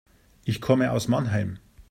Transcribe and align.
Ich 0.45 0.61
komme 0.61 0.91
aus 0.93 1.07
Mannheim 1.09 1.59